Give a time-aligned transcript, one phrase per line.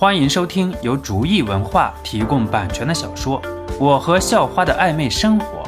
[0.00, 3.42] 欢迎收听由竹意文化提供版权的小说
[3.80, 5.64] 《我和校花的暧昧生活》，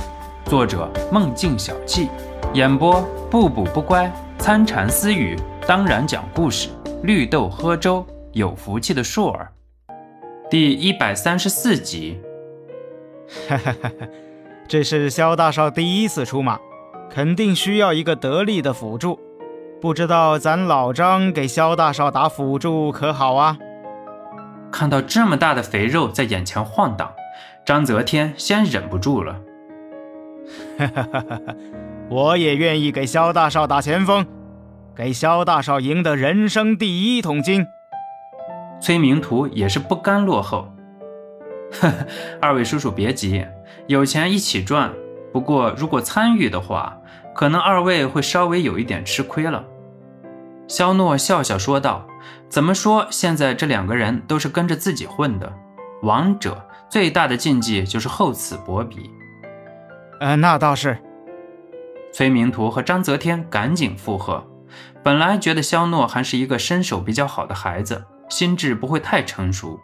[0.49, 2.09] 作者梦境小憩，
[2.55, 4.09] 演播不补不乖、
[4.39, 6.69] 参禅私语，当然讲故事，
[7.03, 9.51] 绿豆喝粥，有福气的硕儿，
[10.49, 12.21] 第一百三十四集。
[13.49, 14.07] 哈哈哈哈，
[14.69, 16.57] 这是肖大少第一次出马，
[17.11, 19.19] 肯定需要一个得力的辅助。
[19.81, 23.59] 不知道咱老张给肖大少打辅助可好啊？
[24.71, 27.13] 看到这么大的肥肉在眼前晃荡，
[27.65, 29.41] 张泽天先忍不住了。
[30.79, 31.55] 哈哈哈哈哈！
[32.09, 34.27] 我也愿意给萧大少打前锋，
[34.97, 37.67] 给萧大少赢得人生第一桶金。
[38.81, 40.73] 崔明图也是不甘落后。
[41.73, 42.07] 呵呵，
[42.41, 43.45] 二位叔叔别急，
[43.87, 44.93] 有钱一起赚。
[45.33, 46.99] 不过如果参与的话，
[47.35, 49.65] 可能二位会稍微有一点吃亏了。
[50.71, 52.07] 肖诺笑笑说道
[52.49, 53.05] ：“怎么说？
[53.11, 55.53] 现在这两个人都是跟着自己混的。
[56.05, 59.11] 王者最大的禁忌就是厚此薄彼。”
[60.21, 60.97] 呃，那倒是。
[62.13, 64.47] 崔明图和张泽天赶紧附和。
[65.03, 69.81] 本来觉得肖诺还是一个身手比较好的孩子，心智不会太成熟。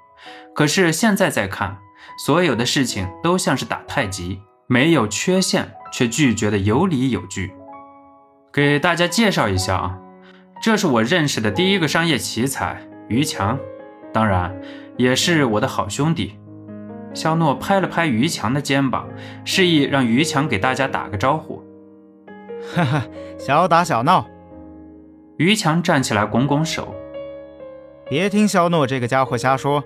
[0.55, 1.79] 可是现在再看，
[2.25, 7.53] 所有的事情都像是打太极，没有缺陷，却拒绝的有理有据。
[8.53, 9.99] 给大家介绍一下啊。
[10.67, 13.57] 这是我认识的第一个商业奇才于强，
[14.13, 14.53] 当然
[14.97, 16.35] 也是我的好兄弟。
[17.15, 19.09] 肖诺拍了拍于强的肩膀，
[19.45, 21.63] 示意让于强给大家打个招呼。
[22.75, 23.07] 哈哈，
[23.39, 24.27] 小打小闹。
[25.37, 26.93] 于强站起来拱拱手，
[28.11, 29.85] 别听肖诺这个家伙瞎说。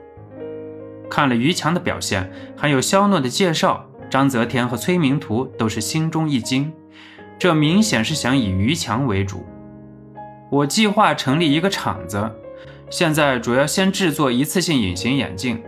[1.11, 6.73] 看了于强的表现，还有肖诺的介绍，张泽天和崔明图都是心中一惊，
[7.39, 9.45] 这明显是想以于强为主。
[10.51, 12.29] 我计划成立一个厂子，
[12.91, 15.63] 现在主要先制作一次性隐形眼镜。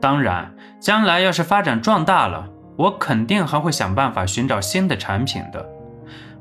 [0.00, 5.68] 当然，将来要是发展壮大了，我肯定还会想办法寻找新的产品的。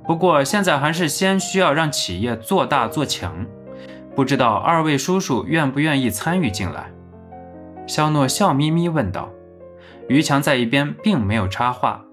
[0.06, 3.46] 不过现在还是先需要让企业做大做强。
[4.16, 6.92] 不知道二位叔叔愿不愿意参与进来？
[7.88, 9.30] 肖诺笑眯眯问道。
[10.08, 12.04] 于强在一边并没有插话。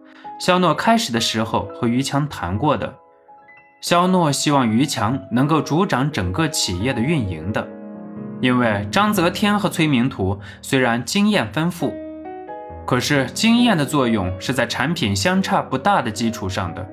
[0.41, 2.95] 肖诺开始的时候和于强谈过的。
[3.81, 7.67] 肖诺希望于强能够主掌整个企业的运营的，
[8.41, 11.95] 因为张泽天和崔明图虽然经验丰富，
[12.87, 16.87] 可是经验的作用是在产品相差不大的基础上的。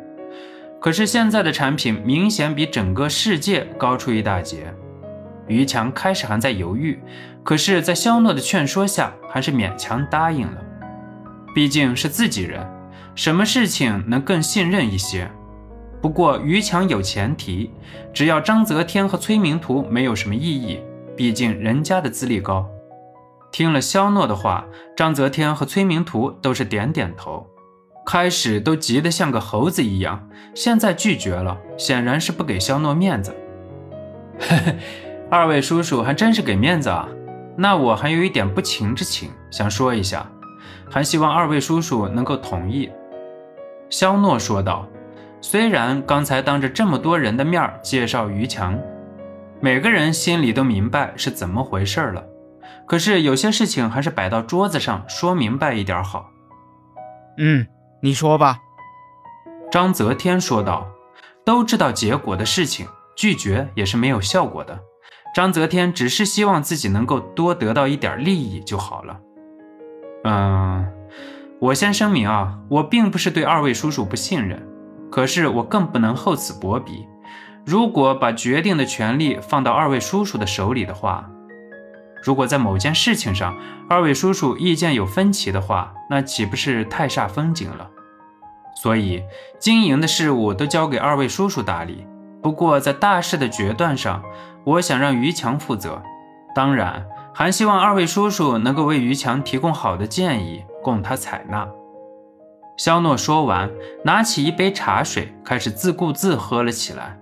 [0.79, 4.73] 可是现在的产品明显比整个世界高出一大截。
[5.47, 6.99] 于强开始还在犹豫，
[7.43, 10.57] 可是，在肖诺的劝说下，还是勉强答应了。
[11.55, 12.65] 毕竟是自己人，
[13.15, 15.31] 什么事情能更信任一些？
[15.99, 17.71] 不过于强有前提，
[18.13, 20.79] 只要张泽天和崔明图没有什么异议，
[21.15, 22.67] 毕竟人家的资历高。
[23.51, 24.65] 听了肖诺的话，
[24.95, 27.47] 张泽天和崔明图都是点点头。
[28.05, 33.35] 开始都急得像个猴子一样，现在拒绝了，显然是不给肖诺面子。
[34.39, 34.75] 嘿嘿，
[35.29, 37.09] 二位叔叔还真是给面子啊！
[37.57, 40.29] 那我还有一点不情之请，想说一下，
[40.89, 42.89] 还希望二位叔叔能够同意。
[43.89, 44.87] 肖诺说道。
[45.49, 48.77] 虽然刚才当着这么多人的面介绍于强，
[49.61, 52.21] 每个人心里都明白是怎么回事了，
[52.85, 56.29] 可是有些事情还是摆到桌子上说明白一点好。
[57.37, 57.65] 嗯，
[58.01, 58.57] 你说吧。
[59.71, 60.85] 张泽天说道。
[61.45, 64.77] 都知道结果的事情，拒绝也是没有效果的。
[65.33, 69.17] 张泽天只是希望自己能够多得到一点利益就好了。
[70.25, 70.85] 嗯，
[71.61, 74.61] 我先声明啊，我并不是对二位叔叔不信任。
[75.11, 77.07] 可是我更不能厚此薄彼。
[77.65, 81.29] 如果把决定的权利放到二位叔叔的手里的话，
[82.23, 83.57] 如果在某件事情上
[83.89, 87.89] 二位叔叔意见有分歧的话，那岂不是太煞风景了？
[88.81, 89.23] 所以
[89.59, 92.05] 经营的事物都交给二位叔叔打理。
[92.41, 94.23] 不过在大事的决断上，
[94.63, 96.01] 我想让于强负责。
[96.55, 101.67] 当然，还希望二位叔叔能够为于强提供好的建议，供他采纳。
[102.77, 103.71] 肖诺说完，
[104.03, 107.19] 拿起一杯茶水，开始自顾自喝了起来。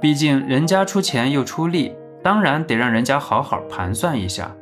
[0.00, 4.54] 毕竟人家出钱又出力，当然得让人家好好盘算一下。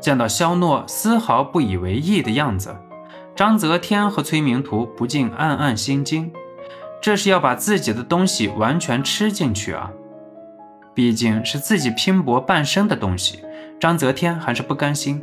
[0.00, 2.74] 见到肖诺丝毫不以为意的样子，
[3.36, 6.32] 张泽天和崔明图不禁暗暗心惊：
[7.02, 9.92] 这是要把自己的东西完全吃进去啊！
[10.94, 13.40] 毕竟是自己拼搏半生的东西，
[13.78, 15.22] 张泽天还是不甘心。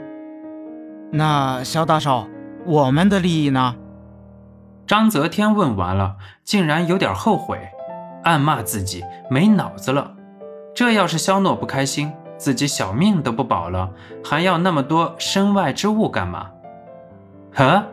[1.11, 2.27] 那肖大少，
[2.63, 3.75] 我们的利益呢？
[4.87, 7.59] 张泽天问完了，竟然有点后悔，
[8.23, 10.13] 暗骂自己没脑子了。
[10.73, 13.91] 这要是肖诺不开心，自己小命都不保了，
[14.23, 16.51] 还要那么多身外之物干嘛？
[17.53, 17.83] 呵，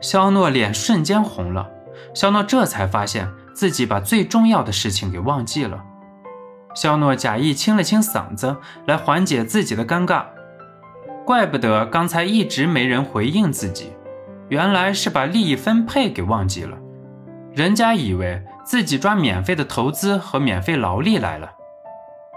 [0.00, 1.70] 肖诺脸瞬间红了。
[2.12, 5.80] 肖诺这才发现自己把最重要的事情给忘记了。
[6.74, 8.56] 肖诺假意清了清嗓子，
[8.86, 10.24] 来缓解自己的尴尬。
[11.24, 13.92] 怪不得刚才一直没人回应自己，
[14.54, 16.78] 原来是把利益分配给忘记了。
[17.52, 21.50] 人家以为自己抓免费的投资和免费劳力来了。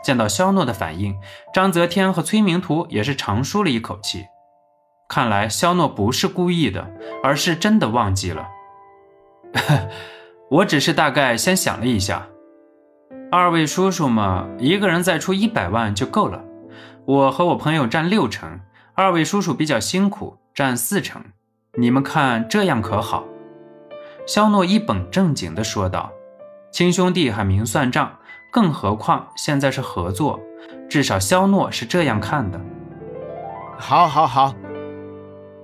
[0.04, 1.16] 见到肖诺的反应，
[1.54, 4.26] 章泽天和崔明图也是长舒了一口气。
[5.08, 6.90] 看来肖诺不是故意的，
[7.24, 8.48] 而是真的忘记了。
[10.50, 12.28] 我只是大概先想了一下，
[13.32, 16.44] 二位叔叔嘛，一个人再出一百万就够了。
[17.06, 18.60] 我和我朋友占六成，
[18.96, 21.24] 二位叔叔比较辛苦，占四成。
[21.80, 23.24] 你们看这样可好？
[24.26, 26.12] 肖诺一本正经地说道
[26.74, 28.18] ：“亲兄弟还明算账，
[28.52, 30.40] 更何况现在是合作，
[30.90, 32.60] 至少肖诺是这样看的。”
[33.78, 34.56] 好，好，好。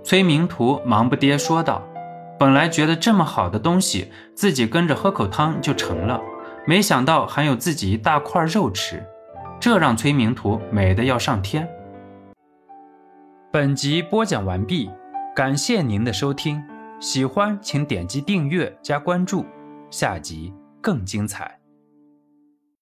[0.04, 1.82] 崔明图忙不迭说道。
[2.38, 6.22] 本来觉得这么好的东西，自己跟着喝口汤就成了，
[6.68, 9.04] 没想到还有自己一大块肉吃，
[9.60, 11.68] 这让崔明图美得要上天。
[13.52, 14.92] 本集播讲完毕，
[15.36, 16.64] 感谢您的收听，
[17.00, 19.44] 喜欢请点击订阅加关注，
[19.90, 21.63] 下集更精彩。